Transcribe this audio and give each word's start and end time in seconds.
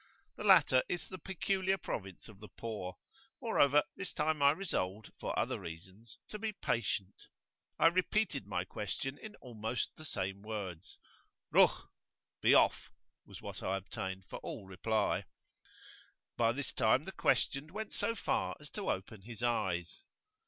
The 0.35 0.43
latter 0.43 0.81
is 0.89 1.07
the 1.07 1.19
peculiar 1.19 1.77
province 1.77 2.27
of 2.27 2.39
the 2.39 2.47
poor; 2.47 2.95
moreover, 3.39 3.83
this 3.95 4.15
time 4.15 4.41
I 4.41 4.49
resolved, 4.49 5.11
for 5.19 5.37
other 5.37 5.59
reasons, 5.59 6.17
to 6.29 6.39
be 6.39 6.53
patient. 6.53 7.13
I 7.77 7.85
repeated 7.85 8.47
my 8.47 8.63
question 8.65 9.19
in 9.19 9.35
almost 9.35 9.95
the 9.97 10.03
same 10.05 10.41
words. 10.41 10.97
Ruh! 11.51 11.83
"Be 12.41 12.55
off," 12.55 12.89
was 13.27 13.43
what 13.43 13.61
I 13.61 13.77
obtained 13.77 14.25
for 14.27 14.37
all 14.39 14.65
reply. 14.65 15.25
But 16.35 16.53
this 16.53 16.73
time 16.73 17.05
the 17.05 17.11
questioned 17.11 17.69
went 17.69 17.93
so 17.93 18.15
far 18.15 18.55
as 18.59 18.71
to 18.71 18.89
open 18.89 19.21
his 19.21 19.43
eyes. 19.43 20.01